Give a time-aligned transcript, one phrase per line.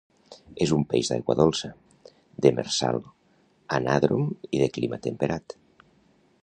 [0.65, 1.69] És un peix d'aigua dolça,
[2.47, 2.99] demersal,
[3.81, 5.59] anàdrom i de clima temperat.